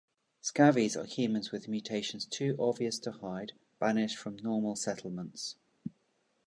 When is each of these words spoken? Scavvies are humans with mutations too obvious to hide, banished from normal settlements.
Scavvies 0.41 0.97
are 0.97 1.05
humans 1.05 1.51
with 1.51 1.67
mutations 1.67 2.25
too 2.25 2.55
obvious 2.57 2.97
to 2.97 3.11
hide, 3.11 3.51
banished 3.79 4.17
from 4.17 4.37
normal 4.37 4.75
settlements. 4.75 5.57